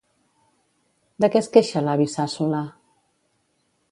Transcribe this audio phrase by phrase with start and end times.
[1.25, 2.65] De què es queixa l'avi Sàssola?